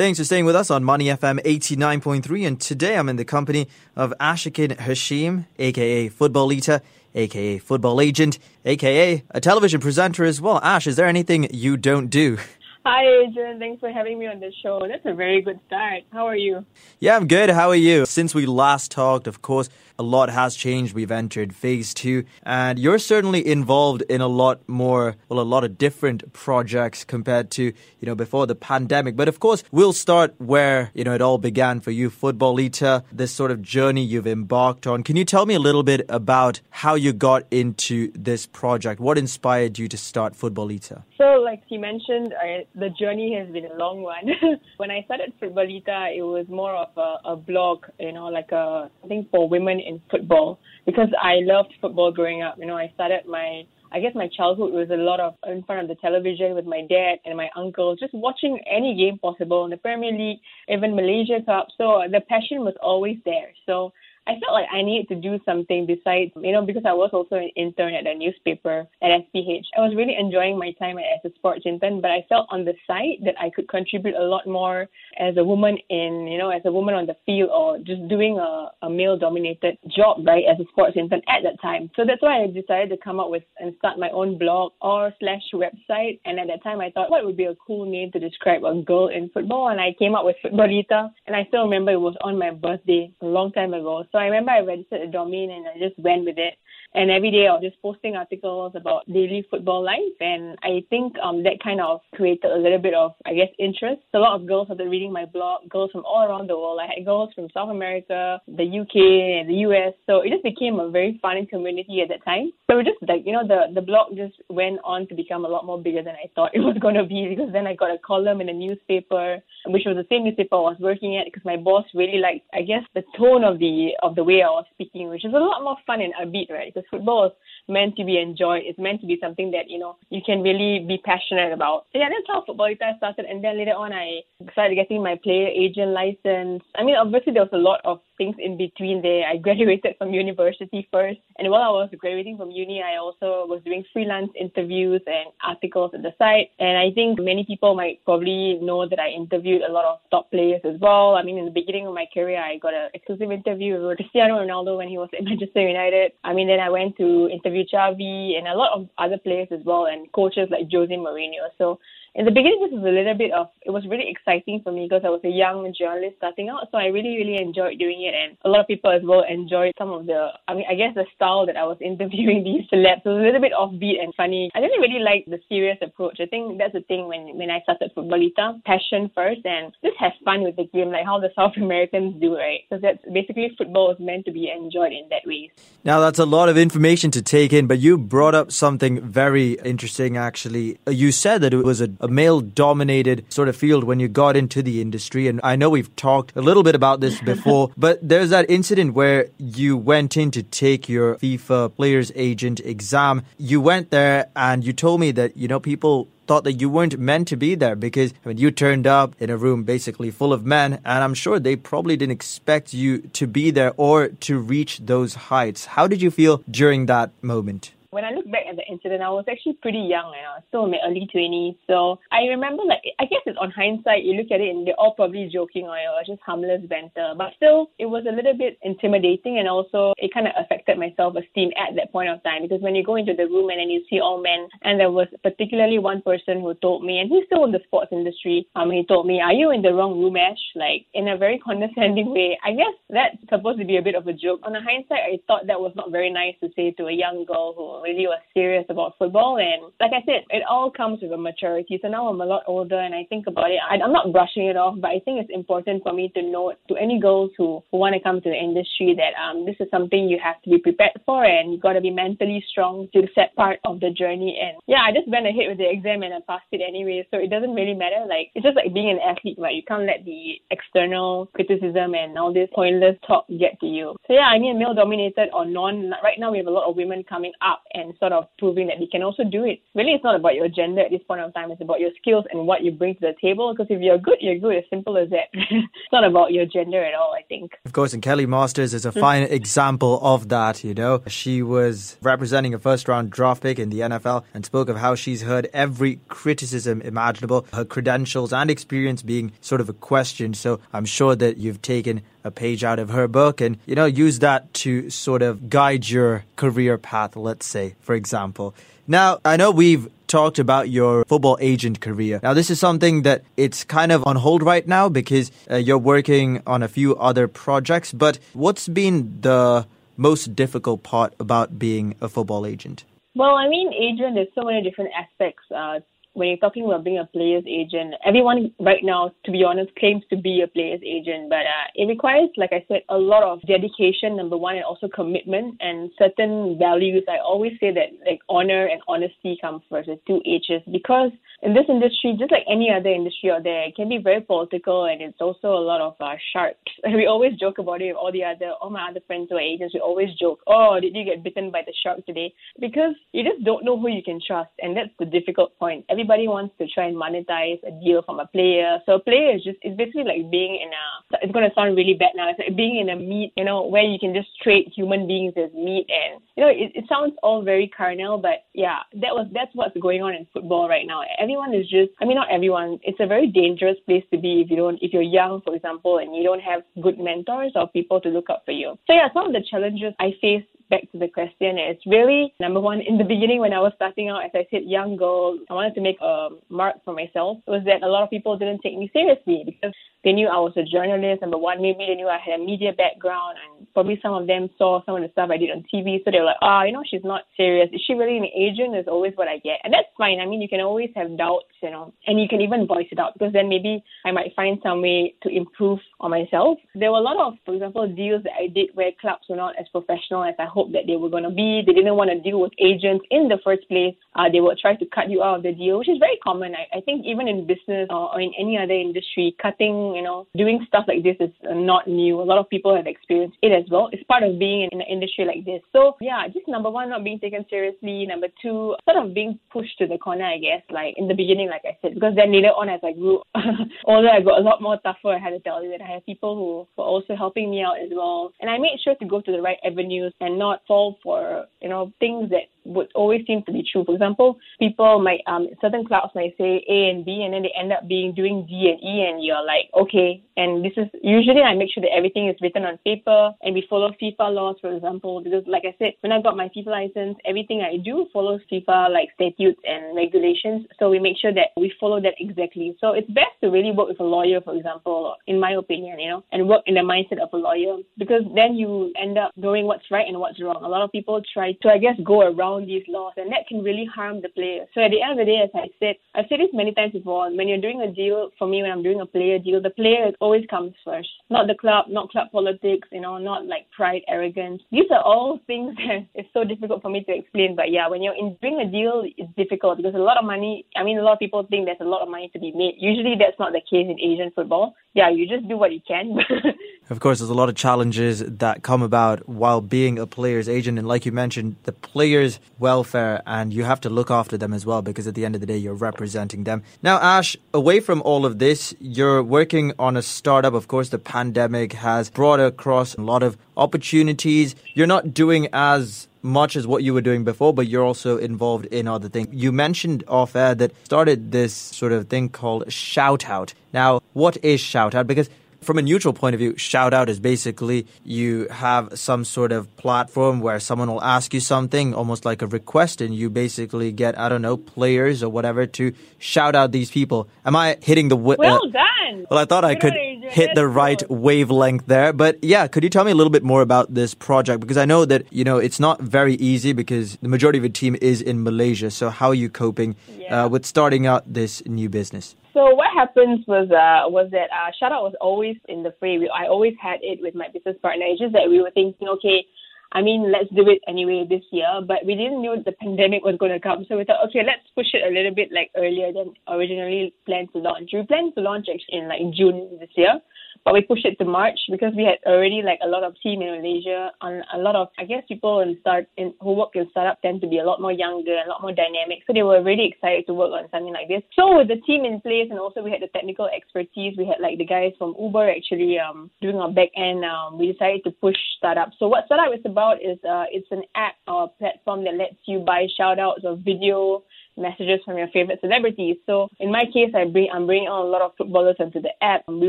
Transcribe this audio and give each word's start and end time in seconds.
Thanks 0.00 0.18
for 0.18 0.24
staying 0.24 0.46
with 0.46 0.56
us 0.56 0.70
on 0.70 0.82
Money 0.82 1.08
FM 1.08 1.42
89.3. 1.42 2.46
And 2.46 2.58
today 2.58 2.96
I'm 2.96 3.10
in 3.10 3.16
the 3.16 3.24
company 3.26 3.68
of 3.94 4.14
Ashikin 4.18 4.74
Hashim, 4.78 5.44
aka 5.58 6.08
Footballita, 6.08 6.80
aka 7.14 7.58
Football 7.58 8.00
Agent, 8.00 8.38
aka 8.64 9.22
a 9.30 9.40
television 9.42 9.78
presenter 9.78 10.24
as 10.24 10.40
well. 10.40 10.58
Ash, 10.62 10.86
is 10.86 10.96
there 10.96 11.06
anything 11.06 11.52
you 11.52 11.76
don't 11.76 12.08
do? 12.08 12.38
Hi, 12.86 13.04
Adrian. 13.04 13.58
Thanks 13.58 13.80
for 13.80 13.92
having 13.92 14.18
me 14.18 14.26
on 14.26 14.40
the 14.40 14.50
show. 14.62 14.80
That's 14.88 15.04
a 15.04 15.12
very 15.12 15.42
good 15.42 15.60
start. 15.66 16.04
How 16.14 16.26
are 16.26 16.34
you? 16.34 16.64
Yeah, 16.98 17.14
I'm 17.14 17.28
good. 17.28 17.50
How 17.50 17.68
are 17.68 17.76
you? 17.76 18.06
Since 18.06 18.34
we 18.34 18.46
last 18.46 18.90
talked, 18.90 19.26
of 19.26 19.42
course, 19.42 19.68
a 20.00 20.02
lot 20.02 20.30
has 20.30 20.56
changed. 20.56 20.94
We've 20.94 21.10
entered 21.12 21.54
phase 21.54 21.92
two, 21.92 22.24
and 22.42 22.78
you're 22.78 22.98
certainly 22.98 23.46
involved 23.46 24.02
in 24.08 24.22
a 24.22 24.26
lot 24.26 24.66
more, 24.66 25.16
well, 25.28 25.40
a 25.40 25.42
lot 25.42 25.62
of 25.62 25.76
different 25.76 26.32
projects 26.32 27.04
compared 27.04 27.50
to, 27.52 27.64
you 27.64 28.06
know, 28.06 28.14
before 28.14 28.46
the 28.46 28.54
pandemic. 28.54 29.14
But 29.14 29.28
of 29.28 29.40
course, 29.40 29.62
we'll 29.70 29.92
start 29.92 30.34
where, 30.38 30.90
you 30.94 31.04
know, 31.04 31.12
it 31.12 31.20
all 31.20 31.36
began 31.36 31.80
for 31.80 31.90
you, 31.90 32.08
Footballita, 32.08 33.04
this 33.12 33.30
sort 33.30 33.50
of 33.50 33.60
journey 33.60 34.02
you've 34.02 34.26
embarked 34.26 34.86
on. 34.86 35.02
Can 35.02 35.16
you 35.16 35.26
tell 35.26 35.44
me 35.44 35.52
a 35.52 35.58
little 35.58 35.82
bit 35.82 36.06
about 36.08 36.62
how 36.70 36.94
you 36.94 37.12
got 37.12 37.44
into 37.50 38.10
this 38.14 38.46
project? 38.46 39.00
What 39.00 39.18
inspired 39.18 39.78
you 39.78 39.86
to 39.88 39.98
start 39.98 40.32
Footballita? 40.32 41.02
So, 41.18 41.42
like 41.44 41.62
you 41.68 41.78
mentioned, 41.78 42.32
I, 42.40 42.64
the 42.74 42.88
journey 42.88 43.36
has 43.38 43.52
been 43.52 43.66
a 43.66 43.74
long 43.74 44.00
one. 44.00 44.32
when 44.78 44.90
I 44.90 45.02
started 45.02 45.34
Football 45.38 45.68
Eater, 45.68 46.06
it 46.16 46.22
was 46.22 46.46
more 46.48 46.74
of 46.74 46.88
a, 46.96 47.32
a 47.32 47.36
blog, 47.36 47.84
you 47.98 48.12
know, 48.12 48.28
like 48.28 48.50
a, 48.52 48.90
I 49.04 49.06
think 49.06 49.30
for 49.30 49.46
women 49.46 49.78
in 49.90 50.00
football 50.10 50.58
because 50.86 51.08
I 51.20 51.40
loved 51.42 51.74
football 51.80 52.10
growing 52.12 52.42
up. 52.42 52.56
You 52.58 52.66
know, 52.66 52.76
I 52.76 52.90
started 52.94 53.26
my 53.26 53.64
I 53.92 53.98
guess 53.98 54.12
my 54.14 54.28
childhood 54.28 54.72
was 54.72 54.88
a 54.90 54.96
lot 54.96 55.18
of 55.18 55.34
in 55.46 55.62
front 55.64 55.82
of 55.82 55.88
the 55.88 56.00
television 56.00 56.54
with 56.54 56.64
my 56.64 56.82
dad 56.88 57.16
and 57.24 57.36
my 57.36 57.48
uncle, 57.56 57.96
just 57.96 58.14
watching 58.14 58.60
any 58.70 58.94
game 58.94 59.18
possible 59.18 59.64
in 59.64 59.70
the 59.70 59.76
Premier 59.76 60.12
League, 60.12 60.38
even 60.68 60.94
Malaysia 60.94 61.40
Cup. 61.44 61.66
So 61.76 62.02
the 62.10 62.20
passion 62.28 62.60
was 62.60 62.74
always 62.80 63.16
there. 63.24 63.50
So 63.66 63.92
I 64.26 64.32
felt 64.40 64.52
like 64.52 64.68
I 64.72 64.82
needed 64.82 65.08
to 65.08 65.16
do 65.16 65.38
something 65.44 65.86
besides, 65.86 66.30
you 66.36 66.52
know, 66.52 66.64
because 66.64 66.84
I 66.86 66.92
was 66.92 67.10
also 67.12 67.36
an 67.36 67.50
intern 67.56 67.94
at 67.94 68.06
a 68.06 68.14
newspaper 68.14 68.86
at 69.02 69.08
SPH. 69.08 69.66
I 69.76 69.80
was 69.80 69.94
really 69.96 70.14
enjoying 70.18 70.58
my 70.58 70.72
time 70.78 70.98
as 70.98 71.24
a 71.24 71.34
sports 71.34 71.62
intern, 71.64 72.00
but 72.00 72.10
I 72.10 72.24
felt 72.28 72.46
on 72.50 72.64
the 72.64 72.74
side 72.86 73.24
that 73.24 73.34
I 73.40 73.50
could 73.50 73.68
contribute 73.68 74.14
a 74.14 74.22
lot 74.22 74.46
more 74.46 74.88
as 75.18 75.36
a 75.36 75.44
woman 75.44 75.78
in, 75.88 76.28
you 76.30 76.38
know, 76.38 76.50
as 76.50 76.62
a 76.64 76.72
woman 76.72 76.94
on 76.94 77.06
the 77.06 77.16
field 77.26 77.50
or 77.50 77.78
just 77.78 78.06
doing 78.08 78.38
a, 78.38 78.70
a 78.82 78.90
male 78.90 79.18
dominated 79.18 79.78
job, 79.96 80.26
right, 80.26 80.44
as 80.50 80.60
a 80.60 80.68
sports 80.70 80.96
intern 80.96 81.22
at 81.28 81.42
that 81.42 81.60
time. 81.60 81.90
So 81.96 82.04
that's 82.06 82.22
why 82.22 82.42
I 82.42 82.46
decided 82.46 82.90
to 82.90 82.96
come 83.02 83.20
up 83.20 83.30
with 83.30 83.42
and 83.58 83.74
start 83.78 83.98
my 83.98 84.10
own 84.10 84.38
blog 84.38 84.72
or 84.80 85.12
slash 85.18 85.42
website. 85.54 86.20
And 86.24 86.38
at 86.38 86.46
that 86.48 86.62
time, 86.62 86.80
I 86.80 86.90
thought 86.90 87.10
what 87.10 87.24
would 87.24 87.36
be 87.36 87.44
a 87.44 87.54
cool 87.66 87.90
name 87.90 88.12
to 88.12 88.20
describe 88.20 88.64
a 88.64 88.80
girl 88.82 89.08
in 89.08 89.30
football. 89.30 89.68
And 89.68 89.80
I 89.80 89.94
came 89.98 90.14
up 90.14 90.24
with 90.24 90.36
Footballita. 90.44 91.10
And 91.26 91.36
I 91.36 91.44
still 91.48 91.64
remember 91.64 91.92
it 91.92 92.00
was 92.00 92.16
on 92.22 92.38
my 92.38 92.50
birthday 92.50 93.12
a 93.20 93.26
long 93.26 93.52
time 93.52 93.74
ago. 93.74 94.04
So 94.12 94.18
I 94.18 94.26
remember 94.26 94.52
I 94.52 94.60
registered 94.60 95.02
a 95.02 95.06
domain 95.10 95.50
and 95.50 95.66
I 95.68 95.78
just 95.78 95.98
went 95.98 96.24
with 96.24 96.38
it. 96.38 96.54
And 96.94 97.10
every 97.10 97.30
day 97.30 97.46
I 97.46 97.52
was 97.54 97.62
just 97.62 97.80
posting 97.82 98.16
articles 98.16 98.72
about 98.74 99.06
daily 99.06 99.46
football 99.50 99.84
life. 99.84 100.16
And 100.20 100.58
I 100.62 100.82
think 100.90 101.14
um, 101.22 101.42
that 101.44 101.62
kind 101.62 101.80
of 101.80 102.00
created 102.14 102.50
a 102.50 102.58
little 102.58 102.78
bit 102.78 102.94
of, 102.94 103.12
I 103.26 103.34
guess, 103.34 103.48
interest. 103.58 104.02
So 104.10 104.18
a 104.18 104.20
lot 104.20 104.40
of 104.40 104.46
girls 104.46 104.66
started 104.66 104.90
reading 104.90 105.12
my 105.12 105.24
blog, 105.24 105.68
girls 105.68 105.90
from 105.92 106.04
all 106.04 106.26
around 106.26 106.48
the 106.48 106.58
world. 106.58 106.80
I 106.82 106.92
had 106.92 107.04
girls 107.04 107.30
from 107.34 107.48
South 107.54 107.70
America, 107.70 108.40
the 108.48 108.66
UK, 108.66 108.96
and 109.38 109.48
the 109.48 109.62
US. 109.70 109.94
So 110.06 110.22
it 110.22 110.30
just 110.30 110.42
became 110.42 110.80
a 110.80 110.90
very 110.90 111.18
fun 111.22 111.46
community 111.46 112.00
at 112.02 112.08
that 112.08 112.24
time. 112.24 112.50
So 112.70 112.78
it 112.78 112.86
just 112.86 112.98
like, 113.06 113.22
you 113.24 113.32
know, 113.32 113.46
the, 113.46 113.72
the 113.72 113.82
blog 113.82 114.16
just 114.16 114.34
went 114.48 114.80
on 114.84 115.06
to 115.08 115.14
become 115.14 115.44
a 115.44 115.48
lot 115.48 115.64
more 115.64 115.80
bigger 115.80 116.02
than 116.02 116.14
I 116.14 116.28
thought 116.34 116.50
it 116.54 116.60
was 116.60 116.76
going 116.80 116.96
to 116.96 117.04
be 117.04 117.28
because 117.28 117.52
then 117.52 117.66
I 117.66 117.74
got 117.74 117.94
a 117.94 117.98
column 117.98 118.40
in 118.40 118.48
a 118.48 118.52
newspaper, 118.52 119.38
which 119.66 119.84
was 119.86 119.96
the 119.96 120.06
same 120.10 120.24
newspaper 120.24 120.56
I 120.56 120.74
was 120.74 120.76
working 120.80 121.16
at 121.16 121.26
because 121.26 121.44
my 121.44 121.56
boss 121.56 121.84
really 121.94 122.18
liked, 122.18 122.46
I 122.52 122.62
guess, 122.62 122.82
the 122.94 123.04
tone 123.16 123.44
of 123.44 123.58
the 123.58 123.94
of 124.02 124.14
the 124.16 124.24
way 124.24 124.42
I 124.42 124.50
was 124.50 124.66
speaking, 124.74 125.08
which 125.08 125.24
is 125.24 125.32
a 125.32 125.38
lot 125.38 125.62
more 125.62 125.76
fun 125.86 126.00
and 126.00 126.14
upbeat, 126.14 126.50
right? 126.50 126.72
Football 126.90 127.26
is 127.26 127.32
meant 127.68 127.96
to 127.96 128.04
be 128.04 128.18
enjoyed. 128.18 128.62
It's 128.64 128.78
meant 128.78 129.00
to 129.00 129.06
be 129.06 129.18
something 129.20 129.50
that, 129.52 129.70
you 129.70 129.78
know, 129.78 129.96
you 130.10 130.20
can 130.24 130.42
really 130.42 130.84
be 130.86 130.98
passionate 131.04 131.52
about. 131.52 131.86
So 131.92 131.98
yeah, 131.98 132.08
that's 132.08 132.26
how 132.26 132.44
football 132.44 132.68
started. 132.98 133.26
And 133.26 133.42
then 133.42 133.58
later 133.58 133.72
on, 133.72 133.92
I 133.92 134.20
started 134.52 134.74
getting 134.74 135.02
my 135.02 135.18
player 135.22 135.48
agent 135.48 135.90
license. 135.90 136.62
I 136.74 136.84
mean, 136.84 136.96
obviously, 136.96 137.32
there 137.32 137.42
was 137.42 137.52
a 137.52 137.58
lot 137.58 137.80
of 137.84 138.00
things 138.18 138.36
in 138.38 138.56
between 138.56 139.02
there. 139.02 139.26
I 139.26 139.36
graduated 139.46 139.96
from 139.98 140.12
university 140.12 140.88
first. 140.92 141.20
And 141.38 141.50
while 141.50 141.62
I 141.62 141.70
was 141.70 141.90
graduating 141.96 142.36
from 142.36 142.50
uni, 142.50 142.82
I 142.82 142.96
also 142.96 143.46
was 143.46 143.62
doing 143.64 143.84
freelance 143.92 144.30
interviews 144.38 145.00
and 145.06 145.32
articles 145.44 145.92
at 145.94 146.02
the 146.02 146.12
site. 146.18 146.50
And 146.58 146.76
I 146.76 146.90
think 146.94 147.18
many 147.20 147.44
people 147.44 147.74
might 147.74 148.04
probably 148.04 148.58
know 148.60 148.88
that 148.88 148.98
I 148.98 149.08
interviewed 149.08 149.62
a 149.62 149.72
lot 149.72 149.84
of 149.84 149.98
top 150.10 150.30
players 150.30 150.60
as 150.64 150.78
well. 150.80 151.14
I 151.14 151.22
mean, 151.22 151.38
in 151.38 151.44
the 151.44 151.50
beginning 151.50 151.86
of 151.86 151.94
my 151.94 152.06
career, 152.12 152.42
I 152.42 152.58
got 152.58 152.74
an 152.74 152.90
exclusive 152.94 153.30
interview 153.30 153.80
with 153.80 153.96
Cristiano 153.96 154.38
Ronaldo 154.40 154.76
when 154.76 154.88
he 154.88 154.98
was 154.98 155.08
at 155.16 155.24
Manchester 155.28 155.66
United. 155.66 156.12
I 156.24 156.34
mean, 156.34 156.48
then 156.48 156.60
I 156.60 156.68
went 156.70 156.96
to 156.96 157.28
interview 157.28 157.64
Xavi 157.72 158.38
and 158.38 158.46
a 158.48 158.54
lot 158.54 158.72
of 158.74 158.88
other 158.98 159.18
players 159.18 159.48
as 159.50 159.60
well 159.64 159.86
and 159.86 160.10
coaches 160.12 160.48
like 160.50 160.68
Jose 160.72 160.94
Mourinho. 160.94 161.48
So 161.58 161.78
in 162.14 162.24
the 162.24 162.34
beginning, 162.34 162.58
this 162.58 162.74
was 162.74 162.82
a 162.82 162.90
little 162.90 163.14
bit 163.14 163.30
of, 163.30 163.48
it 163.62 163.70
was 163.70 163.86
really 163.86 164.10
exciting 164.10 164.60
for 164.64 164.72
me 164.72 164.88
because 164.88 165.06
I 165.06 165.14
was 165.14 165.22
a 165.22 165.30
young 165.30 165.70
journalist 165.70 166.18
starting 166.18 166.48
out. 166.48 166.66
So 166.72 166.78
I 166.78 166.90
really, 166.90 167.14
really 167.14 167.38
enjoyed 167.38 167.78
doing 167.78 168.02
it. 168.02 168.14
And 168.14 168.36
a 168.44 168.48
lot 168.48 168.60
of 168.60 168.66
people 168.66 168.90
as 168.90 169.02
well 169.04 169.22
enjoyed 169.22 169.72
some 169.78 169.90
of 169.90 170.06
the, 170.06 170.34
I 170.48 170.54
mean, 170.54 170.66
I 170.68 170.74
guess 170.74 170.94
the 170.94 171.06
style 171.14 171.46
that 171.46 171.56
I 171.56 171.64
was 171.64 171.78
interviewing 171.84 172.42
these 172.42 172.66
celebs. 172.66 173.06
Was 173.06 173.16
a 173.16 173.22
little 173.22 173.40
bit 173.40 173.54
offbeat 173.54 174.02
and 174.02 174.14
funny. 174.14 174.50
I 174.54 174.60
didn't 174.60 174.80
really 174.80 174.98
like 174.98 175.24
the 175.26 175.38
serious 175.48 175.78
approach. 175.82 176.18
I 176.20 176.26
think 176.26 176.58
that's 176.58 176.74
the 176.74 176.82
thing 176.82 177.06
when, 177.06 177.38
when 177.38 177.50
I 177.50 177.60
started 177.62 177.92
Footballita, 177.96 178.62
passion 178.64 179.10
first 179.14 179.46
and 179.46 179.72
just 179.84 179.96
have 179.98 180.12
fun 180.24 180.42
with 180.42 180.56
the 180.56 180.66
game, 180.74 180.90
like 180.90 181.06
how 181.06 181.20
the 181.20 181.30
South 181.36 181.54
Americans 181.56 182.20
do, 182.20 182.34
right? 182.36 182.60
Because 182.66 182.82
that's 182.82 183.02
basically 183.12 183.54
football 183.56 183.92
is 183.92 184.00
meant 184.00 184.26
to 184.26 184.32
be 184.32 184.50
enjoyed 184.50 184.92
in 184.92 185.06
that 185.10 185.22
way. 185.26 185.50
Now, 185.84 186.00
that's 186.00 186.18
a 186.18 186.26
lot 186.26 186.48
of 186.48 186.58
information 186.58 187.10
to 187.12 187.22
take 187.22 187.52
in, 187.52 187.66
but 187.66 187.78
you 187.78 187.96
brought 187.96 188.34
up 188.34 188.52
something 188.52 189.00
very 189.00 189.52
interesting, 189.64 190.16
actually. 190.16 190.78
You 190.88 191.12
said 191.12 191.40
that 191.42 191.54
it 191.54 191.64
was 191.64 191.80
a 191.80 191.99
a 192.00 192.08
male 192.08 192.40
dominated 192.40 193.24
sort 193.28 193.48
of 193.48 193.56
field 193.56 193.84
when 193.84 194.00
you 194.00 194.08
got 194.08 194.36
into 194.36 194.62
the 194.62 194.80
industry. 194.80 195.28
And 195.28 195.40
I 195.42 195.56
know 195.56 195.70
we've 195.70 195.94
talked 195.96 196.32
a 196.34 196.40
little 196.40 196.62
bit 196.62 196.74
about 196.74 197.00
this 197.00 197.20
before, 197.32 197.70
but 197.76 197.98
there's 198.06 198.30
that 198.30 198.50
incident 198.50 198.94
where 198.94 199.28
you 199.38 199.76
went 199.76 200.16
in 200.16 200.30
to 200.32 200.42
take 200.42 200.88
your 200.88 201.16
FIFA 201.16 201.74
players 201.76 202.12
agent 202.14 202.60
exam. 202.60 203.22
You 203.38 203.60
went 203.60 203.90
there 203.90 204.28
and 204.34 204.64
you 204.64 204.72
told 204.72 205.00
me 205.00 205.10
that, 205.12 205.36
you 205.36 205.48
know, 205.48 205.60
people 205.60 206.08
thought 206.30 206.44
that 206.44 206.60
you 206.60 206.70
weren't 206.70 206.96
meant 206.96 207.26
to 207.26 207.36
be 207.36 207.56
there 207.56 207.74
because 207.74 208.14
I 208.24 208.28
mean, 208.28 208.38
you 208.38 208.52
turned 208.52 208.86
up 208.86 209.16
in 209.18 209.30
a 209.30 209.36
room 209.36 209.64
basically 209.64 210.12
full 210.12 210.32
of 210.32 210.46
men, 210.46 210.74
and 210.84 211.02
I'm 211.02 211.12
sure 211.12 211.40
they 211.40 211.56
probably 211.56 211.96
didn't 211.96 212.12
expect 212.12 212.72
you 212.72 212.98
to 212.98 213.26
be 213.26 213.50
there 213.50 213.72
or 213.76 214.08
to 214.08 214.38
reach 214.38 214.78
those 214.78 215.14
heights. 215.14 215.64
How 215.74 215.88
did 215.88 216.00
you 216.00 216.12
feel 216.12 216.44
during 216.48 216.86
that 216.86 217.10
moment? 217.20 217.72
When 217.90 218.04
I 218.04 218.10
look 218.10 218.30
back 218.30 218.46
at 218.48 218.54
the 218.54 218.62
incident, 218.70 219.02
I 219.02 219.10
was 219.10 219.26
actually 219.26 219.58
pretty 219.58 219.82
young 219.82 220.14
and 220.14 220.22
I 220.22 220.38
was 220.38 220.46
still 220.46 220.64
in 220.64 220.70
my 220.70 220.78
early 220.86 221.10
20s. 221.10 221.58
So 221.66 221.98
I 222.14 222.30
remember, 222.30 222.62
like, 222.62 222.82
I 223.02 223.04
guess 223.04 223.26
it's 223.26 223.38
on 223.38 223.50
hindsight, 223.50 224.06
you 224.06 224.14
look 224.14 224.30
at 224.30 224.40
it 224.40 224.54
and 224.54 224.66
they're 224.66 224.78
all 224.78 224.94
probably 224.94 225.26
joking 225.26 225.66
or 225.66 225.74
it 225.74 225.90
was 225.90 226.06
just 226.06 226.22
harmless 226.22 226.62
banter. 226.70 227.18
But 227.18 227.34
still, 227.34 227.70
it 227.82 227.86
was 227.86 228.06
a 228.06 228.14
little 228.14 228.38
bit 228.38 228.58
intimidating 228.62 229.38
and 229.42 229.48
also 229.50 229.92
it 229.98 230.14
kind 230.14 230.30
of 230.30 230.38
affected 230.38 230.78
my 230.78 230.94
self 230.96 231.18
esteem 231.18 231.50
at 231.58 231.74
that 231.74 231.90
point 231.90 232.14
of 232.14 232.22
time 232.22 232.46
because 232.46 232.62
when 232.62 232.78
you 232.78 232.86
go 232.86 232.94
into 232.94 233.14
the 233.14 233.26
room 233.26 233.50
and 233.50 233.58
then 233.58 233.70
you 233.70 233.82
see 233.90 233.98
all 233.98 234.22
men, 234.22 234.46
and 234.62 234.78
there 234.78 234.94
was 234.94 235.10
particularly 235.22 235.78
one 235.78 236.00
person 236.02 236.40
who 236.40 236.54
told 236.62 236.86
me, 236.86 237.02
and 237.02 237.10
he's 237.10 237.26
still 237.26 237.44
in 237.44 237.50
the 237.50 237.60
sports 237.66 237.90
industry, 237.90 238.46
um, 238.54 238.70
he 238.70 238.86
told 238.86 239.06
me, 239.06 239.20
Are 239.20 239.34
you 239.34 239.50
in 239.50 239.62
the 239.62 239.74
wrong 239.74 239.98
room, 239.98 240.14
Ash? 240.14 240.38
Like, 240.54 240.86
in 240.94 241.08
a 241.08 241.18
very 241.18 241.38
condescending 241.44 242.14
way. 242.14 242.38
I 242.44 242.54
guess 242.54 242.74
that's 242.88 243.18
supposed 243.28 243.58
to 243.58 243.66
be 243.66 243.78
a 243.78 243.82
bit 243.82 243.98
of 243.98 244.06
a 244.06 244.12
joke. 244.12 244.40
On 244.44 244.52
the 244.52 244.62
hindsight, 244.62 245.10
I 245.10 245.18
thought 245.26 245.48
that 245.50 245.58
was 245.58 245.72
not 245.74 245.90
very 245.90 246.10
nice 246.10 246.38
to 246.38 246.50
say 246.54 246.70
to 246.78 246.86
a 246.86 246.92
young 246.92 247.24
girl 247.26 247.54
who 247.56 247.79
really 247.82 248.06
was 248.06 248.20
serious 248.34 248.64
about 248.68 248.94
football. 248.98 249.38
And 249.38 249.72
like 249.80 249.92
I 249.92 250.04
said, 250.06 250.24
it 250.30 250.42
all 250.48 250.70
comes 250.70 251.00
with 251.02 251.12
a 251.12 251.16
maturity. 251.16 251.78
So 251.82 251.88
now 251.88 252.08
I'm 252.08 252.20
a 252.20 252.26
lot 252.26 252.42
older 252.46 252.78
and 252.78 252.94
I 252.94 253.04
think 253.08 253.26
about 253.26 253.50
it. 253.50 253.60
I, 253.68 253.76
I'm 253.76 253.92
not 253.92 254.12
brushing 254.12 254.46
it 254.46 254.56
off, 254.56 254.76
but 254.80 254.88
I 254.88 255.00
think 255.04 255.20
it's 255.20 255.30
important 255.32 255.82
for 255.82 255.92
me 255.92 256.10
to 256.14 256.22
note 256.22 256.56
to 256.68 256.76
any 256.76 257.00
girls 257.00 257.30
who, 257.36 257.62
who 257.70 257.78
want 257.78 257.94
to 257.94 258.00
come 258.00 258.20
to 258.20 258.28
the 258.28 258.36
industry 258.36 258.96
that 258.96 259.18
um, 259.20 259.46
this 259.46 259.56
is 259.60 259.68
something 259.70 260.08
you 260.08 260.18
have 260.22 260.40
to 260.42 260.50
be 260.50 260.58
prepared 260.58 261.00
for 261.04 261.24
and 261.24 261.52
you 261.52 261.58
got 261.58 261.74
to 261.74 261.80
be 261.80 261.90
mentally 261.90 262.44
strong 262.50 262.88
to 262.92 263.00
accept 263.00 263.36
part 263.36 263.58
of 263.64 263.80
the 263.80 263.90
journey. 263.90 264.38
And 264.40 264.60
yeah, 264.66 264.82
I 264.82 264.92
just 264.92 265.08
went 265.08 265.26
ahead 265.26 265.48
with 265.48 265.58
the 265.58 265.70
exam 265.70 266.02
and 266.02 266.14
I 266.14 266.20
passed 266.26 266.50
it 266.52 266.62
anyway. 266.66 267.06
So 267.10 267.18
it 267.18 267.30
doesn't 267.30 267.54
really 267.54 267.74
matter. 267.74 268.04
Like, 268.08 268.30
it's 268.34 268.44
just 268.44 268.56
like 268.56 268.72
being 268.74 268.90
an 268.90 269.00
athlete, 269.00 269.38
right? 269.38 269.54
You 269.54 269.62
can't 269.66 269.86
let 269.86 270.04
the 270.04 270.40
external 270.50 271.26
criticism 271.34 271.94
and 271.94 272.16
all 272.18 272.32
this 272.32 272.48
pointless 272.54 272.96
talk 273.06 273.26
get 273.28 273.58
to 273.60 273.66
you. 273.66 273.96
So 274.06 274.14
yeah, 274.14 274.28
I 274.28 274.38
mean, 274.38 274.58
male 274.58 274.74
dominated 274.74 275.30
or 275.32 275.46
non, 275.46 275.90
right 276.02 276.18
now 276.18 276.30
we 276.30 276.38
have 276.38 276.46
a 276.46 276.50
lot 276.50 276.68
of 276.68 276.76
women 276.76 277.04
coming 277.08 277.32
up 277.40 277.62
and 277.74 277.94
sort 277.98 278.12
of 278.12 278.24
proving 278.38 278.66
that 278.68 278.76
they 278.78 278.86
can 278.86 279.02
also 279.02 279.24
do 279.24 279.44
it. 279.44 279.60
Really, 279.74 279.92
it's 279.92 280.04
not 280.04 280.16
about 280.16 280.34
your 280.34 280.48
gender 280.48 280.82
at 280.82 280.90
this 280.90 281.02
point 281.06 281.20
of 281.20 281.32
time. 281.34 281.50
It's 281.50 281.60
about 281.60 281.80
your 281.80 281.90
skills 282.00 282.24
and 282.30 282.46
what 282.46 282.62
you 282.62 282.72
bring 282.72 282.94
to 282.94 283.00
the 283.00 283.14
table. 283.20 283.52
Because 283.52 283.70
if 283.70 283.80
you're 283.80 283.98
good, 283.98 284.18
you're 284.20 284.38
good. 284.38 284.56
As 284.56 284.64
simple 284.70 284.96
as 284.96 285.10
that. 285.10 285.28
it's 285.32 285.92
not 285.92 286.04
about 286.04 286.32
your 286.32 286.46
gender 286.46 286.82
at 286.82 286.94
all, 286.94 287.14
I 287.14 287.22
think. 287.22 287.52
Of 287.64 287.72
course, 287.72 287.92
and 287.92 288.02
Kelli 288.02 288.26
Masters 288.26 288.74
is 288.74 288.84
a 288.84 288.92
fine 288.92 289.24
mm-hmm. 289.24 289.32
example 289.32 290.00
of 290.02 290.28
that, 290.28 290.64
you 290.64 290.74
know. 290.74 291.02
She 291.06 291.42
was 291.42 291.96
representing 292.02 292.54
a 292.54 292.58
first 292.58 292.88
round 292.88 293.10
draft 293.10 293.42
pick 293.42 293.58
in 293.58 293.70
the 293.70 293.80
NFL 293.80 294.24
and 294.34 294.44
spoke 294.44 294.68
of 294.68 294.76
how 294.76 294.94
she's 294.94 295.22
heard 295.22 295.48
every 295.52 296.00
criticism 296.08 296.80
imaginable, 296.82 297.46
her 297.52 297.64
credentials 297.64 298.32
and 298.32 298.50
experience 298.50 299.02
being 299.02 299.32
sort 299.40 299.60
of 299.60 299.68
a 299.68 299.72
question. 299.72 300.34
So 300.34 300.60
I'm 300.72 300.84
sure 300.84 301.14
that 301.16 301.36
you've 301.36 301.62
taken 301.62 302.02
a 302.24 302.30
page 302.30 302.64
out 302.64 302.78
of 302.78 302.90
her 302.90 303.08
book 303.08 303.40
and, 303.40 303.58
you 303.66 303.74
know, 303.74 303.86
use 303.86 304.18
that 304.20 304.52
to 304.54 304.90
sort 304.90 305.22
of 305.22 305.50
guide 305.50 305.88
your 305.88 306.24
career 306.36 306.78
path, 306.78 307.16
let's 307.16 307.46
say, 307.46 307.74
for 307.80 307.94
example. 307.94 308.54
Now, 308.86 309.18
I 309.24 309.36
know 309.36 309.50
we've 309.50 309.88
talked 310.06 310.38
about 310.38 310.68
your 310.68 311.04
football 311.04 311.38
agent 311.40 311.80
career. 311.80 312.18
Now, 312.22 312.34
this 312.34 312.50
is 312.50 312.58
something 312.58 313.02
that 313.02 313.22
it's 313.36 313.62
kind 313.62 313.92
of 313.92 314.04
on 314.06 314.16
hold 314.16 314.42
right 314.42 314.66
now 314.66 314.88
because 314.88 315.30
uh, 315.50 315.56
you're 315.56 315.78
working 315.78 316.42
on 316.46 316.62
a 316.62 316.68
few 316.68 316.96
other 316.96 317.28
projects. 317.28 317.92
But 317.92 318.18
what's 318.32 318.66
been 318.66 319.20
the 319.20 319.66
most 319.96 320.34
difficult 320.34 320.82
part 320.82 321.14
about 321.20 321.58
being 321.58 321.94
a 322.00 322.08
football 322.08 322.44
agent? 322.44 322.84
Well, 323.14 323.36
I 323.36 323.48
mean, 323.48 323.72
agent, 323.72 324.14
there's 324.14 324.34
so 324.34 324.42
many 324.42 324.62
different 324.62 324.90
aspects 324.98 325.44
uh, 325.54 325.80
when 326.14 326.28
you're 326.28 326.38
talking 326.38 326.64
about 326.64 326.84
being 326.84 326.98
a 326.98 327.06
player's 327.06 327.44
agent, 327.46 327.94
everyone 328.04 328.52
right 328.58 328.82
now, 328.82 329.12
to 329.24 329.30
be 329.30 329.44
honest, 329.44 329.74
claims 329.76 330.02
to 330.10 330.16
be 330.16 330.42
a 330.42 330.48
player's 330.48 330.80
agent, 330.84 331.30
but 331.30 331.46
uh, 331.46 331.66
it 331.74 331.86
requires, 331.86 332.28
like 332.36 332.52
I 332.52 332.64
said, 332.68 332.82
a 332.88 332.98
lot 332.98 333.22
of 333.22 333.40
dedication, 333.46 334.16
number 334.16 334.36
one, 334.36 334.56
and 334.56 334.64
also 334.64 334.88
commitment 334.88 335.56
and 335.60 335.90
certain 335.98 336.58
values. 336.58 337.04
I 337.08 337.18
always 337.18 337.52
say 337.60 337.72
that 337.72 337.90
like 338.06 338.20
honor 338.28 338.66
and 338.66 338.80
honesty 338.88 339.38
come 339.40 339.62
first, 339.70 339.88
the 339.88 339.98
two 340.06 340.20
H's, 340.26 340.62
because 340.72 341.12
in 341.42 341.54
this 341.54 341.66
industry, 341.68 342.16
just 342.18 342.32
like 342.32 342.44
any 342.50 342.70
other 342.70 342.90
industry 342.90 343.30
out 343.30 343.44
there, 343.44 343.62
it 343.64 343.76
can 343.76 343.88
be 343.88 343.98
very 343.98 344.20
political 344.20 344.84
and 344.86 345.00
it's 345.00 345.20
also 345.20 345.48
a 345.48 345.62
lot 345.62 345.80
of 345.80 345.94
uh, 346.00 346.16
sharks. 346.32 346.58
We 347.00 347.06
always 347.06 347.38
joke 347.38 347.58
about 347.58 347.80
it 347.80 347.88
with 347.88 347.96
all 347.96 348.12
the 348.12 348.24
other, 348.24 348.52
all 348.60 348.68
my 348.68 348.90
other 348.90 349.00
friends 349.06 349.28
who 349.30 349.36
are 349.36 349.40
agents, 349.40 349.74
we 349.74 349.80
always 349.80 350.08
joke, 350.20 350.40
oh, 350.46 350.78
did 350.80 350.94
you 350.94 351.04
get 351.04 351.22
bitten 351.22 351.50
by 351.50 351.62
the 351.64 351.72
shark 351.82 352.04
today? 352.04 352.34
Because 352.58 352.94
you 353.12 353.22
just 353.22 353.42
don't 353.44 353.64
know 353.64 353.78
who 353.78 353.88
you 353.88 354.02
can 354.02 354.20
trust, 354.26 354.50
and 354.60 354.76
that's 354.76 354.90
the 354.98 355.06
difficult 355.06 355.56
point. 355.58 355.84
Everybody 356.00 356.28
wants 356.28 356.54
to 356.58 356.66
try 356.66 356.86
and 356.86 356.96
monetize 356.96 357.60
a 357.66 357.72
deal 357.84 358.00
from 358.02 358.20
a 358.20 358.26
player. 358.26 358.78
So 358.86 358.94
a 358.94 359.00
player 359.00 359.36
is 359.36 359.44
just, 359.44 359.58
it's 359.60 359.76
basically 359.76 360.04
like 360.04 360.30
being 360.30 360.56
in 360.56 360.72
a, 360.72 361.20
it's 361.22 361.32
going 361.32 361.48
to 361.48 361.54
sound 361.54 361.76
really 361.76 361.94
bad 361.94 362.16
now, 362.16 362.30
it's 362.30 362.38
like 362.38 362.56
being 362.56 362.80
in 362.80 362.88
a 362.88 362.96
meat, 362.96 363.32
you 363.36 363.44
know, 363.44 363.66
where 363.66 363.84
you 363.84 363.98
can 363.98 364.14
just 364.14 364.28
trade 364.42 364.72
human 364.74 365.06
beings 365.06 365.34
as 365.36 365.52
meat. 365.52 365.84
And, 365.92 366.22
you 366.36 366.42
know, 366.42 366.50
it, 366.50 366.72
it 366.74 366.84
sounds 366.88 367.12
all 367.22 367.42
very 367.42 367.68
carnal, 367.68 368.16
but 368.16 368.48
yeah, 368.54 368.80
that 368.94 369.12
was, 369.12 369.28
that's 369.32 369.52
what's 369.54 369.76
going 369.76 370.02
on 370.02 370.14
in 370.14 370.26
football 370.32 370.68
right 370.68 370.86
now 370.86 371.02
everyone 371.20 371.54
is 371.54 371.68
just 371.68 371.90
I 372.00 372.04
mean 372.04 372.16
not 372.16 372.30
everyone. 372.30 372.78
It's 372.82 372.98
a 373.00 373.06
very 373.06 373.26
dangerous 373.26 373.76
place 373.86 374.04
to 374.12 374.18
be 374.18 374.40
if 374.40 374.50
you 374.50 374.56
don't 374.56 374.78
if 374.82 374.92
you're 374.92 375.02
young, 375.02 375.40
for 375.42 375.54
example, 375.54 375.98
and 375.98 376.16
you 376.16 376.22
don't 376.22 376.40
have 376.40 376.62
good 376.82 376.98
mentors 376.98 377.52
or 377.54 377.68
people 377.68 378.00
to 378.00 378.08
look 378.08 378.30
up 378.30 378.42
for 378.44 378.52
you. 378.52 378.78
So 378.86 378.94
yeah, 378.94 379.08
some 379.12 379.26
of 379.26 379.32
the 379.32 379.44
challenges 379.48 379.92
I 380.00 380.14
face 380.20 380.44
back 380.70 380.90
to 380.92 380.98
the 380.98 381.08
question. 381.08 381.58
Is 381.58 381.76
really 381.86 382.32
number 382.40 382.60
one 382.60 382.80
in 382.80 382.96
the 382.96 383.04
beginning 383.04 383.40
when 383.40 383.52
I 383.52 383.60
was 383.60 383.72
starting 383.76 384.08
out 384.08 384.24
as 384.24 384.30
I 384.34 384.46
said 384.50 384.62
young 384.64 384.96
girl 384.96 385.38
I 385.50 385.54
wanted 385.54 385.74
to 385.74 385.80
make 385.80 386.00
a 386.00 386.28
mark 386.48 386.76
for 386.84 386.94
myself 386.94 387.38
was 387.46 387.62
that 387.66 387.82
a 387.82 387.88
lot 387.88 388.04
of 388.04 388.10
people 388.10 388.38
didn't 388.38 388.60
take 388.62 388.78
me 388.78 388.90
seriously 388.92 389.42
because 389.44 389.74
they 390.04 390.12
knew 390.12 390.28
I 390.28 390.38
was 390.38 390.52
a 390.56 390.64
journalist 390.64 391.22
and 391.22 391.30
number 391.30 391.38
one 391.38 391.62
maybe 391.62 391.86
they 391.86 391.94
knew 391.94 392.08
I 392.08 392.18
had 392.18 392.40
a 392.40 392.44
media 392.44 392.72
background 392.72 393.38
and 393.38 393.66
probably 393.74 393.98
some 394.02 394.14
of 394.14 394.26
them 394.26 394.48
saw 394.58 394.82
some 394.84 394.96
of 394.96 395.02
the 395.02 395.10
stuff 395.12 395.30
I 395.30 395.36
did 395.36 395.50
on 395.50 395.64
TV 395.72 396.02
so 396.04 396.10
they 396.10 396.18
were 396.18 396.32
like 396.32 396.42
oh, 396.42 396.62
you 396.64 396.72
know 396.72 396.84
she's 396.88 397.04
not 397.04 397.22
serious 397.36 397.68
is 397.72 397.80
she 397.86 397.94
really 397.94 398.16
an 398.16 398.26
agent 398.34 398.76
is 398.76 398.88
always 398.88 399.12
what 399.14 399.28
I 399.28 399.38
get 399.38 399.60
and 399.64 399.72
that's 399.72 399.88
fine 399.96 400.20
I 400.20 400.26
mean 400.26 400.40
you 400.40 400.48
can 400.48 400.60
always 400.60 400.90
have 400.96 401.16
doubts 401.16 401.54
you 401.62 401.70
know 401.70 401.92
and 402.06 402.20
you 402.20 402.28
can 402.28 402.40
even 402.40 402.66
voice 402.66 402.88
it 402.90 402.98
out 402.98 403.14
because 403.14 403.32
then 403.32 403.48
maybe 403.48 403.82
I 404.04 404.12
might 404.12 404.34
find 404.34 404.58
some 404.62 404.82
way 404.82 405.14
to 405.22 405.28
improve 405.28 405.78
on 406.00 406.10
myself 406.10 406.58
there 406.74 406.90
were 406.90 406.98
a 406.98 407.02
lot 407.02 407.16
of 407.16 407.34
for 407.44 407.54
example 407.54 407.86
deals 407.88 408.22
that 408.24 408.32
I 408.38 408.46
did 408.48 408.70
where 408.74 408.92
clubs 409.00 409.24
were 409.28 409.36
not 409.36 409.54
as 409.58 409.66
professional 409.68 410.24
as 410.24 410.34
I 410.38 410.46
hoped 410.46 410.72
that 410.72 410.86
they 410.86 410.96
were 410.96 411.08
going 411.08 411.24
to 411.24 411.30
be. 411.30 411.62
They 411.66 411.72
didn't 411.72 411.96
want 411.96 412.10
to 412.10 412.20
deal 412.20 412.40
with 412.40 412.52
agents 412.58 413.04
in 413.10 413.28
the 413.28 413.38
first 413.44 413.66
place. 413.68 413.94
Uh, 414.14 414.28
they 414.32 414.40
would 414.40 414.58
try 414.58 414.76
to 414.76 414.86
cut 414.86 415.10
you 415.10 415.22
out 415.22 415.38
of 415.38 415.42
the 415.42 415.52
deal, 415.52 415.78
which 415.78 415.88
is 415.88 415.98
very 415.98 416.18
common. 416.22 416.54
I, 416.54 416.78
I 416.78 416.80
think 416.80 417.06
even 417.06 417.28
in 417.28 417.46
business 417.46 417.88
or, 417.90 418.14
or 418.14 418.20
in 418.20 418.32
any 418.38 418.58
other 418.58 418.74
industry, 418.74 419.36
cutting, 419.40 419.89
you 419.94 420.02
know, 420.02 420.26
doing 420.36 420.64
stuff 420.66 420.84
like 420.88 421.02
this 421.02 421.16
is 421.20 421.30
not 421.42 421.86
new. 421.86 422.20
A 422.20 422.24
lot 422.24 422.38
of 422.38 422.48
people 422.48 422.74
have 422.74 422.86
experienced 422.86 423.38
it 423.42 423.52
as 423.52 423.68
well. 423.70 423.88
It's 423.92 424.02
part 424.04 424.22
of 424.22 424.38
being 424.38 424.68
in, 424.70 424.80
an 424.80 424.86
industry 424.90 425.24
like 425.24 425.44
this. 425.44 425.62
So 425.72 425.96
yeah, 426.00 426.26
just 426.32 426.48
number 426.48 426.70
one, 426.70 426.90
not 426.90 427.04
being 427.04 427.20
taken 427.20 427.44
seriously. 427.48 428.06
Number 428.06 428.28
two, 428.42 428.76
sort 428.88 429.04
of 429.04 429.14
being 429.14 429.38
pushed 429.52 429.78
to 429.78 429.86
the 429.86 429.98
corner, 429.98 430.24
I 430.24 430.38
guess. 430.38 430.62
Like 430.70 430.94
in 430.96 431.08
the 431.08 431.14
beginning, 431.14 431.48
like 431.48 431.62
I 431.64 431.76
said, 431.82 431.94
because 431.94 432.14
then 432.16 432.32
later 432.32 432.48
on 432.48 432.68
as 432.68 432.80
I 432.82 432.92
grew 432.92 433.22
older, 433.84 434.08
I 434.08 434.20
got 434.20 434.40
a 434.40 434.42
lot 434.42 434.62
more 434.62 434.78
tougher. 434.82 435.14
I 435.14 435.18
had 435.18 435.30
to 435.30 435.40
tell 435.40 435.62
you 435.62 435.70
that 435.70 435.82
I 435.82 435.94
had 435.94 436.06
people 436.06 436.36
who 436.36 436.82
were 436.82 436.88
also 436.88 437.16
helping 437.16 437.50
me 437.50 437.62
out 437.62 437.80
as 437.80 437.90
well, 437.92 438.32
and 438.40 438.50
I 438.50 438.58
made 438.58 438.78
sure 438.82 438.94
to 438.96 439.06
go 439.06 439.20
to 439.20 439.32
the 439.32 439.42
right 439.42 439.58
avenues 439.64 440.14
and 440.20 440.38
not 440.38 440.62
fall 440.66 440.98
for 441.02 441.46
you 441.60 441.68
know 441.68 441.92
things 442.00 442.30
that 442.30 442.48
would 442.64 442.88
always 442.94 443.26
seem 443.26 443.42
to 443.44 443.52
be 443.52 443.64
true. 443.70 443.84
For 443.84 443.94
example, 443.94 444.38
people 444.58 445.00
might 445.00 445.20
um 445.26 445.48
certain 445.60 445.84
clouds 445.86 446.12
might 446.14 446.34
say 446.38 446.64
A 446.68 446.90
and 446.90 447.04
B 447.04 447.22
and 447.24 447.34
then 447.34 447.42
they 447.42 447.52
end 447.58 447.72
up 447.72 447.88
being 447.88 448.14
doing 448.14 448.46
D 448.48 448.70
and 448.70 448.80
E 448.82 449.06
and 449.08 449.24
you're 449.24 449.44
like, 449.44 449.70
okay. 449.74 450.22
And 450.36 450.64
this 450.64 450.72
is 450.76 450.88
usually 451.02 451.42
I 451.42 451.54
make 451.54 451.70
sure 451.72 451.82
that 451.82 451.94
everything 451.96 452.28
is 452.28 452.36
written 452.40 452.64
on 452.64 452.78
paper 452.84 453.32
and 453.42 453.54
we 453.54 453.66
follow 453.68 453.92
FIFA 454.00 454.32
laws, 454.34 454.56
for 454.60 454.74
example, 454.74 455.22
because 455.22 455.44
like 455.46 455.64
I 455.66 455.74
said, 455.78 455.92
when 456.00 456.12
I 456.12 456.22
got 456.22 456.36
my 456.36 456.48
FIFA 456.56 456.66
license, 456.66 457.18
everything 457.26 457.60
I 457.62 457.76
do 457.76 458.06
follows 458.12 458.40
FIFA 458.50 458.90
like 458.90 459.08
statutes 459.14 459.60
and 459.64 459.96
regulations. 459.96 460.66
So 460.78 460.90
we 460.90 460.98
make 460.98 461.16
sure 461.20 461.32
that 461.34 461.52
we 461.56 461.72
follow 461.78 462.00
that 462.00 462.14
exactly. 462.18 462.76
So 462.80 462.92
it's 462.92 463.08
best 463.08 463.36
to 463.42 463.50
really 463.50 463.72
work 463.72 463.88
with 463.88 464.00
a 464.00 464.04
lawyer, 464.04 464.40
for 464.40 464.56
example, 464.56 465.16
in 465.26 465.38
my 465.38 465.52
opinion, 465.52 465.98
you 465.98 466.10
know, 466.10 466.24
and 466.32 466.48
work 466.48 466.62
in 466.66 466.74
the 466.74 466.80
mindset 466.80 467.20
of 467.22 467.28
a 467.32 467.36
lawyer 467.36 467.76
because 467.98 468.22
then 468.34 468.54
you 468.54 468.92
end 469.00 469.18
up 469.18 469.32
knowing 469.36 469.66
what's 469.66 469.90
right 469.90 470.06
and 470.06 470.18
what's 470.18 470.40
wrong. 470.42 470.62
A 470.64 470.68
lot 470.68 470.82
of 470.82 470.92
people 470.92 471.20
try 471.32 471.52
to 471.62 471.68
I 471.68 471.78
guess 471.78 471.96
go 472.04 472.22
around 472.22 472.49
these 472.58 472.82
laws, 472.88 473.12
and 473.16 473.30
that 473.30 473.46
can 473.48 473.62
really 473.62 473.86
harm 473.86 474.20
the 474.22 474.28
player. 474.30 474.66
So 474.74 474.82
at 474.82 474.90
the 474.90 475.02
end 475.02 475.12
of 475.12 475.18
the 475.18 475.30
day, 475.30 475.40
as 475.44 475.50
I 475.54 475.68
said, 475.78 475.96
I've 476.14 476.26
said 476.28 476.40
this 476.40 476.50
many 476.52 476.72
times 476.74 476.92
before. 476.92 477.30
When 477.30 477.48
you're 477.48 477.60
doing 477.60 477.80
a 477.80 477.92
deal, 477.92 478.30
for 478.38 478.48
me, 478.48 478.62
when 478.62 478.70
I'm 478.70 478.82
doing 478.82 479.00
a 479.00 479.06
player 479.06 479.38
deal, 479.38 479.62
the 479.62 479.70
player 479.70 480.10
always 480.20 480.44
comes 480.50 480.72
first, 480.84 481.08
not 481.30 481.46
the 481.46 481.54
club, 481.54 481.86
not 481.88 482.10
club 482.10 482.28
politics, 482.32 482.88
you 482.90 483.00
know, 483.00 483.18
not 483.18 483.46
like 483.46 483.70
pride, 483.70 484.02
arrogance. 484.08 484.62
These 484.72 484.90
are 484.90 485.02
all 485.02 485.38
things 485.46 485.76
that 485.86 486.06
it's 486.14 486.28
so 486.34 486.44
difficult 486.44 486.82
for 486.82 486.90
me 486.90 487.04
to 487.04 487.14
explain. 487.14 487.54
But 487.54 487.70
yeah, 487.70 487.88
when 487.88 488.02
you're 488.02 488.16
in 488.16 488.36
doing 488.42 488.60
a 488.60 488.70
deal, 488.70 489.04
it's 489.04 489.32
difficult 489.36 489.76
because 489.76 489.94
a 489.94 489.98
lot 489.98 490.18
of 490.18 490.24
money. 490.24 490.66
I 490.76 490.82
mean, 490.82 490.98
a 490.98 491.02
lot 491.02 491.14
of 491.14 491.18
people 491.18 491.46
think 491.48 491.66
there's 491.66 491.80
a 491.80 491.84
lot 491.84 492.02
of 492.02 492.08
money 492.08 492.30
to 492.32 492.38
be 492.38 492.52
made. 492.52 492.74
Usually, 492.78 493.14
that's 493.18 493.38
not 493.38 493.52
the 493.52 493.60
case 493.60 493.86
in 493.88 494.00
Asian 494.00 494.30
football. 494.34 494.74
Yeah, 494.94 495.10
you 495.10 495.28
just 495.28 495.46
do 495.48 495.56
what 495.56 495.72
you 495.72 495.80
can. 495.86 496.18
of 496.90 496.98
course, 496.98 497.20
there's 497.20 497.30
a 497.30 497.34
lot 497.34 497.48
of 497.48 497.54
challenges 497.54 498.20
that 498.26 498.62
come 498.62 498.82
about 498.82 499.28
while 499.28 499.60
being 499.60 499.98
a 499.98 500.06
player's 500.06 500.48
agent, 500.48 500.78
and 500.78 500.88
like 500.88 501.06
you 501.06 501.12
mentioned, 501.12 501.56
the 501.62 501.72
players 501.72 502.39
welfare 502.58 503.22
and 503.26 503.52
you 503.52 503.64
have 503.64 503.80
to 503.80 503.90
look 503.90 504.10
after 504.10 504.36
them 504.36 504.52
as 504.52 504.66
well 504.66 504.82
because 504.82 505.06
at 505.06 505.14
the 505.14 505.24
end 505.24 505.34
of 505.34 505.40
the 505.40 505.46
day 505.46 505.56
you're 505.56 505.74
representing 505.74 506.44
them. 506.44 506.62
Now 506.82 506.98
Ash, 506.98 507.36
away 507.54 507.80
from 507.80 508.02
all 508.02 508.26
of 508.26 508.38
this, 508.38 508.74
you're 508.80 509.22
working 509.22 509.72
on 509.78 509.96
a 509.96 510.02
startup. 510.02 510.54
Of 510.54 510.68
course, 510.68 510.90
the 510.90 510.98
pandemic 510.98 511.72
has 511.74 512.10
brought 512.10 512.40
across 512.40 512.94
a 512.94 513.00
lot 513.00 513.22
of 513.22 513.36
opportunities. 513.56 514.54
You're 514.74 514.86
not 514.86 515.14
doing 515.14 515.48
as 515.52 516.08
much 516.22 516.56
as 516.56 516.66
what 516.66 516.82
you 516.82 516.92
were 516.92 517.00
doing 517.00 517.24
before, 517.24 517.54
but 517.54 517.66
you're 517.66 517.84
also 517.84 518.18
involved 518.18 518.66
in 518.66 518.86
other 518.86 519.08
things. 519.08 519.28
You 519.32 519.52
mentioned 519.52 520.04
off 520.06 520.36
air 520.36 520.54
that 520.54 520.72
started 520.84 521.32
this 521.32 521.54
sort 521.54 521.92
of 521.92 522.08
thing 522.08 522.28
called 522.28 522.70
Shout 522.72 523.28
Out. 523.28 523.54
Now, 523.72 524.00
what 524.12 524.36
is 524.44 524.60
Shout 524.60 524.94
Out? 524.94 525.06
Because 525.06 525.30
from 525.60 525.78
a 525.78 525.82
neutral 525.82 526.14
point 526.14 526.34
of 526.34 526.38
view, 526.38 526.56
shout 526.56 526.94
out 526.94 527.08
is 527.08 527.20
basically 527.20 527.86
you 528.04 528.48
have 528.48 528.98
some 528.98 529.24
sort 529.24 529.52
of 529.52 529.74
platform 529.76 530.40
where 530.40 530.60
someone 530.60 530.88
will 530.90 531.02
ask 531.02 531.34
you 531.34 531.40
something, 531.40 531.94
almost 531.94 532.24
like 532.24 532.42
a 532.42 532.46
request, 532.46 533.00
and 533.00 533.14
you 533.14 533.30
basically 533.30 533.92
get, 533.92 534.18
I 534.18 534.28
don't 534.28 534.42
know, 534.42 534.56
players 534.56 535.22
or 535.22 535.28
whatever 535.30 535.66
to 535.66 535.92
shout 536.18 536.54
out 536.54 536.72
these 536.72 536.90
people. 536.90 537.28
Am 537.44 537.56
I 537.56 537.76
hitting 537.82 538.08
the. 538.08 538.16
W- 538.16 538.36
well 538.38 538.60
uh, 538.64 538.70
done. 538.70 539.26
Well, 539.30 539.38
I 539.38 539.44
thought 539.44 539.64
I 539.64 539.74
could 539.74 539.94
hit 540.30 540.54
the 540.54 540.66
right 540.66 541.02
wavelength 541.10 541.86
there. 541.86 542.12
But 542.12 542.42
yeah, 542.42 542.66
could 542.66 542.82
you 542.82 542.90
tell 542.90 543.04
me 543.04 543.10
a 543.10 543.14
little 543.14 543.30
bit 543.30 543.42
more 543.42 543.62
about 543.62 543.92
this 543.94 544.14
project? 544.14 544.60
Because 544.60 544.76
I 544.76 544.84
know 544.84 545.04
that, 545.04 545.26
you 545.30 545.44
know, 545.44 545.58
it's 545.58 545.80
not 545.80 546.00
very 546.00 546.34
easy 546.34 546.72
because 546.72 547.16
the 547.16 547.28
majority 547.28 547.58
of 547.58 547.64
your 547.64 547.72
team 547.72 547.96
is 548.00 548.22
in 548.22 548.42
Malaysia. 548.42 548.90
So 548.90 549.10
how 549.10 549.28
are 549.28 549.34
you 549.34 549.48
coping 549.48 549.96
yeah. 550.16 550.44
uh, 550.44 550.48
with 550.48 550.64
starting 550.64 551.06
out 551.06 551.24
this 551.26 551.62
new 551.66 551.88
business? 551.88 552.34
So 552.52 552.74
what 552.74 552.92
happens 552.94 553.46
was 553.46 553.70
uh, 553.70 554.10
was 554.10 554.30
that 554.32 554.50
uh, 554.50 554.70
shout 554.78 554.92
out 554.92 555.02
was 555.02 555.14
always 555.20 555.56
in 555.68 555.82
the 555.82 555.94
fray. 555.98 556.18
I 556.28 556.46
always 556.46 556.74
had 556.82 556.98
it 557.02 557.20
with 557.22 557.34
my 557.34 557.48
business 557.52 557.76
partner. 557.80 558.06
It's 558.08 558.20
just 558.20 558.32
that 558.32 558.48
we 558.48 558.60
were 558.60 558.72
thinking, 558.74 559.08
okay, 559.08 559.46
I 559.92 560.02
mean, 560.02 560.30
let's 560.30 560.50
do 560.50 560.66
it 560.70 560.82
anyway 560.86 561.26
this 561.28 561.42
year. 561.50 561.80
But 561.86 562.06
we 562.06 562.14
didn't 562.14 562.42
know 562.42 562.56
the 562.58 562.72
pandemic 562.72 563.22
was 563.24 563.36
going 563.38 563.52
to 563.52 563.60
come, 563.60 563.86
so 563.88 563.96
we 563.96 564.04
thought, 564.04 564.26
okay, 564.28 564.42
let's 564.42 564.66
push 564.74 564.90
it 564.94 565.06
a 565.06 565.14
little 565.14 565.34
bit 565.34 565.50
like 565.54 565.70
earlier 565.76 566.12
than 566.12 566.34
originally 566.48 567.14
planned 567.26 567.50
to 567.54 567.58
launch. 567.58 567.90
We 567.92 568.02
planned 568.06 568.34
to 568.34 568.42
launch 568.42 568.66
in 568.66 569.08
like 569.08 569.22
June 569.34 569.78
this 569.78 569.90
year, 569.94 570.18
but 570.64 570.74
we 570.74 570.82
pushed 570.82 571.04
it 571.04 571.18
to 571.18 571.24
March 571.24 571.58
because 571.70 571.92
we 571.96 572.04
had 572.04 572.18
already 572.26 572.62
like 572.62 572.78
a 572.84 572.88
lot 572.88 573.02
of 573.02 573.14
team 573.22 573.40
in 573.42 573.60
Malaysia. 573.60 574.12
On 574.20 574.42
a 574.52 574.58
lot 574.58 574.76
of, 574.76 574.88
I 574.98 575.04
guess, 575.04 575.22
people 575.26 575.60
in 575.60 575.78
start 575.80 576.06
in 576.16 576.34
who 576.40 576.52
work 576.52 576.70
in 576.74 576.86
startup 576.90 577.20
tend 577.22 577.40
to 577.40 577.48
be 577.48 577.58
a 577.58 577.64
lot 577.64 577.80
more 577.80 577.92
younger, 577.92 578.36
and 578.36 578.46
a 578.46 578.50
lot 578.50 578.62
more 578.62 578.72
dynamic. 578.72 579.24
So 579.26 579.32
they 579.32 579.42
were 579.42 579.62
really 579.62 579.88
excited 579.88 580.26
to 580.26 580.34
work 580.34 580.52
on 580.52 580.68
something 580.70 580.92
like 580.92 581.08
this. 581.08 581.22
So 581.34 581.56
with 581.56 581.68
the 581.68 581.80
team 581.86 582.04
in 582.04 582.20
place, 582.20 582.48
and 582.50 582.58
also 582.58 582.82
we 582.82 582.90
had 582.90 583.00
the 583.00 583.08
technical 583.08 583.46
expertise, 583.46 584.14
we 584.18 584.26
had 584.26 584.40
like 584.40 584.58
the 584.58 584.66
guys 584.66 584.92
from 584.98 585.14
Uber 585.18 585.50
actually 585.50 585.98
um, 585.98 586.30
doing 586.42 586.56
our 586.56 586.70
back 586.70 586.90
end. 586.96 587.24
Um, 587.24 587.58
we 587.58 587.72
decided 587.72 588.04
to 588.04 588.10
push 588.10 588.36
startup. 588.58 588.90
So 588.98 589.08
what 589.08 589.26
startup 589.26 589.54
is 589.54 589.64
about 589.64 590.02
is 590.02 590.18
uh, 590.28 590.44
it's 590.52 590.68
an 590.70 590.82
app 590.94 591.16
or 591.26 591.48
platform 591.58 592.04
that 592.04 592.14
lets 592.14 592.36
you 592.46 592.60
buy 592.60 592.86
shout 592.96 593.18
outs 593.18 593.42
or 593.44 593.56
video 593.56 594.22
messages 594.60 595.00
from 595.04 595.18
your 595.18 595.28
favorite 595.28 595.60
celebrities. 595.60 596.16
So 596.26 596.48
in 596.60 596.70
my 596.70 596.84
case, 596.92 597.10
I 597.14 597.24
bring 597.24 597.48
I'm 597.52 597.66
bringing 597.66 597.88
on 597.88 598.06
a 598.06 598.08
lot 598.08 598.22
of 598.22 598.32
footballers 598.36 598.76
onto 598.78 599.00
the 599.00 599.10
app. 599.22 599.42
We 599.48 599.68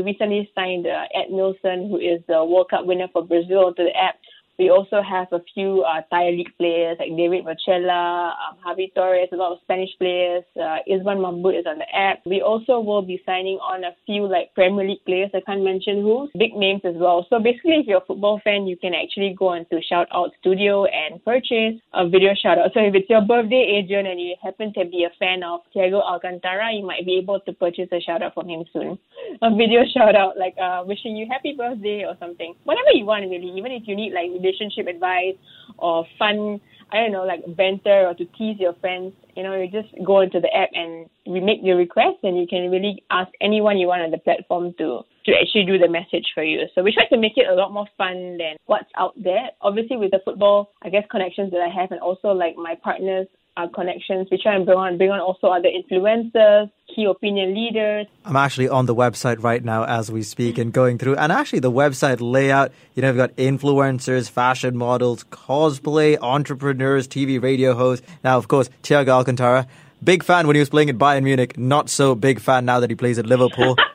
recently 0.00 0.50
signed 0.54 0.86
uh, 0.86 1.04
Edmilson, 1.16 1.88
who 1.90 1.96
is 1.98 2.20
the 2.28 2.44
World 2.44 2.70
Cup 2.70 2.86
winner 2.86 3.08
for 3.12 3.24
Brazil, 3.24 3.66
onto 3.66 3.84
the 3.84 3.96
app. 3.96 4.16
We 4.58 4.70
also 4.70 5.02
have 5.02 5.28
a 5.32 5.40
few 5.54 5.82
uh, 5.82 6.02
Thai 6.10 6.30
league 6.30 6.52
players 6.58 6.98
like 7.00 7.16
David 7.16 7.44
Rochela, 7.44 8.32
um, 8.32 8.58
Javi 8.64 8.92
Torres, 8.94 9.28
a 9.32 9.36
lot 9.36 9.52
of 9.52 9.58
Spanish 9.62 9.90
players. 9.98 10.44
Uh, 10.56 10.78
Izwan 10.90 11.18
Mahbud 11.18 11.58
is 11.58 11.66
on 11.66 11.78
the 11.78 11.88
app. 11.94 12.20
We 12.26 12.42
also 12.42 12.80
will 12.80 13.02
be 13.02 13.22
signing 13.24 13.58
on 13.58 13.84
a 13.84 13.96
few 14.06 14.26
like 14.26 14.54
Premier 14.54 14.86
League 14.86 15.04
players. 15.04 15.30
I 15.34 15.40
can't 15.40 15.64
mention 15.64 16.02
who, 16.02 16.28
big 16.38 16.54
names 16.54 16.82
as 16.84 16.94
well. 16.96 17.26
So 17.30 17.38
basically, 17.38 17.80
if 17.80 17.86
you're 17.86 18.02
a 18.02 18.06
football 18.06 18.40
fan, 18.44 18.66
you 18.66 18.76
can 18.76 18.92
actually 18.94 19.34
go 19.38 19.54
into 19.54 19.80
Shout 19.88 20.08
Out 20.12 20.30
Studio 20.40 20.84
and 20.84 21.24
purchase 21.24 21.80
a 21.94 22.08
video 22.08 22.34
shout 22.34 22.58
out. 22.58 22.70
So 22.74 22.80
if 22.80 22.94
it's 22.94 23.08
your 23.08 23.22
birthday, 23.22 23.80
Adrian, 23.80 24.06
and 24.06 24.20
you 24.20 24.34
happen 24.42 24.72
to 24.74 24.84
be 24.84 25.04
a 25.04 25.12
fan 25.18 25.42
of 25.42 25.60
Thiago 25.74 26.02
Alcantara, 26.02 26.72
you 26.72 26.84
might 26.84 27.06
be 27.06 27.16
able 27.16 27.40
to 27.40 27.52
purchase 27.52 27.88
a 27.92 28.00
shout 28.00 28.22
out 28.22 28.34
from 28.34 28.48
him 28.48 28.64
soon. 28.72 28.98
A 29.42 29.50
video 29.50 29.80
shout 29.92 30.14
out 30.14 30.36
like 30.36 30.54
uh, 30.60 30.84
wishing 30.86 31.16
you 31.16 31.26
happy 31.30 31.54
birthday 31.56 32.04
or 32.04 32.14
something. 32.20 32.54
Whatever 32.64 32.92
you 32.94 33.06
want, 33.06 33.28
really. 33.30 33.50
Even 33.56 33.72
if 33.72 33.84
you 33.86 33.96
need 33.96 34.12
like 34.12 34.30
relationship 34.42 34.86
advice 34.86 35.36
or 35.78 36.04
fun, 36.18 36.60
I 36.90 36.96
don't 36.96 37.12
know, 37.12 37.24
like 37.24 37.40
banter 37.56 38.08
or 38.08 38.14
to 38.14 38.24
tease 38.36 38.58
your 38.58 38.74
friends, 38.74 39.14
you 39.36 39.42
know, 39.42 39.54
you 39.54 39.70
just 39.70 39.94
go 40.04 40.20
into 40.20 40.40
the 40.40 40.52
app 40.54 40.68
and 40.74 41.08
we 41.26 41.40
make 41.40 41.60
your 41.62 41.76
request 41.76 42.18
and 42.22 42.36
you 42.36 42.46
can 42.46 42.70
really 42.70 43.02
ask 43.10 43.30
anyone 43.40 43.78
you 43.78 43.86
want 43.86 44.02
on 44.02 44.10
the 44.10 44.18
platform 44.18 44.74
to 44.78 45.00
to 45.24 45.32
actually 45.40 45.64
do 45.64 45.78
the 45.78 45.88
message 45.88 46.26
for 46.34 46.42
you. 46.42 46.66
So 46.74 46.82
we 46.82 46.92
try 46.92 47.06
to 47.06 47.16
make 47.16 47.34
it 47.36 47.46
a 47.48 47.54
lot 47.54 47.72
more 47.72 47.86
fun 47.96 48.38
than 48.38 48.56
what's 48.66 48.90
out 48.96 49.14
there. 49.22 49.50
Obviously 49.60 49.96
with 49.96 50.10
the 50.10 50.20
football, 50.24 50.72
I 50.82 50.88
guess 50.88 51.04
connections 51.10 51.52
that 51.52 51.60
I 51.60 51.68
have 51.72 51.92
and 51.92 52.00
also 52.00 52.32
like 52.32 52.56
my 52.56 52.74
partners 52.82 53.28
uh, 53.56 53.68
connections. 53.68 54.28
We 54.30 54.38
try 54.42 54.54
and 54.54 54.64
bring 54.64 54.78
on 54.78 54.96
bring 54.98 55.10
on 55.10 55.20
also 55.20 55.48
other 55.48 55.68
influencers, 55.68 56.70
key 56.94 57.04
opinion 57.04 57.54
leaders. 57.54 58.06
I'm 58.24 58.36
actually 58.36 58.68
on 58.68 58.86
the 58.86 58.94
website 58.94 59.42
right 59.42 59.62
now 59.62 59.84
as 59.84 60.10
we 60.10 60.22
speak 60.22 60.58
and 60.58 60.72
going 60.72 60.98
through. 60.98 61.16
And 61.16 61.32
actually, 61.32 61.60
the 61.60 61.70
website 61.70 62.18
layout, 62.20 62.72
you 62.94 63.02
know, 63.02 63.08
we've 63.08 63.16
got 63.16 63.34
influencers, 63.36 64.30
fashion 64.30 64.76
models, 64.76 65.24
cosplay, 65.24 66.18
entrepreneurs, 66.20 67.08
TV, 67.08 67.42
radio 67.42 67.74
hosts. 67.74 68.06
Now, 68.24 68.38
of 68.38 68.48
course, 68.48 68.70
Thiago 68.82 69.08
Alcantara. 69.08 69.66
Big 70.02 70.24
fan 70.24 70.48
when 70.48 70.56
he 70.56 70.60
was 70.60 70.68
playing 70.68 70.90
at 70.90 70.98
Bayern 70.98 71.22
Munich. 71.22 71.56
Not 71.56 71.88
so 71.88 72.16
big 72.16 72.40
fan 72.40 72.64
now 72.64 72.80
that 72.80 72.90
he 72.90 72.96
plays 72.96 73.18
at 73.18 73.26
Liverpool. 73.26 73.76